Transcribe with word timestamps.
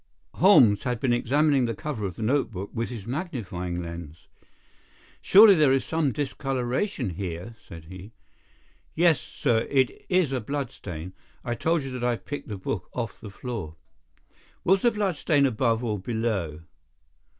Holmes 0.33 0.81
had 0.81 0.99
been 0.99 1.13
examining 1.13 1.65
the 1.65 1.75
cover 1.75 2.07
of 2.07 2.15
the 2.15 2.23
notebook 2.23 2.71
with 2.73 2.89
his 2.89 3.05
magnifying 3.05 3.83
lens. 3.83 4.29
"Surely 5.21 5.53
there 5.53 5.71
is 5.71 5.85
some 5.85 6.11
discolouration 6.11 7.11
here," 7.11 7.55
said 7.63 7.85
he. 7.85 8.11
"Yes, 8.95 9.19
sir, 9.21 9.67
it 9.69 10.03
is 10.09 10.31
a 10.31 10.41
blood 10.41 10.71
stain. 10.71 11.13
I 11.45 11.53
told 11.53 11.83
you 11.83 11.91
that 11.91 12.03
I 12.03 12.15
picked 12.15 12.47
the 12.47 12.57
book 12.57 12.89
off 12.93 13.21
the 13.21 13.29
floor." 13.29 13.75
"Was 14.63 14.81
the 14.81 14.89
blood 14.89 15.17
stain 15.17 15.45
above 15.45 15.83
or 15.83 15.99
below?" 15.99 16.61